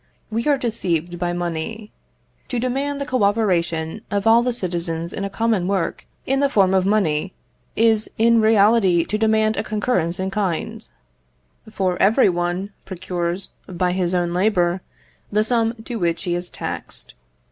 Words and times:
We 0.31 0.47
are 0.47 0.57
deceived 0.57 1.19
by 1.19 1.31
money. 1.31 1.91
To 2.49 2.57
demand 2.57 2.99
the 2.99 3.05
co 3.05 3.21
operation 3.21 4.01
of 4.09 4.25
all 4.25 4.41
the 4.41 4.51
citizens 4.51 5.13
in 5.13 5.23
a 5.23 5.29
common 5.29 5.67
work, 5.67 6.07
in 6.25 6.39
the 6.39 6.49
form 6.49 6.73
of 6.73 6.87
money, 6.87 7.33
is 7.75 8.09
in 8.17 8.41
reality 8.41 9.05
to 9.05 9.17
demand 9.19 9.57
a 9.57 9.63
concurrence 9.63 10.19
in 10.19 10.31
kind; 10.31 10.89
for 11.69 12.01
every 12.01 12.29
one 12.29 12.71
procures, 12.83 13.51
by 13.67 13.91
his 13.91 14.15
own 14.15 14.33
labour, 14.33 14.81
the 15.31 15.43
sum 15.43 15.75
to 15.85 15.99
which 15.99 16.23
he 16.23 16.33
is 16.33 16.49
taxed. 16.49 17.13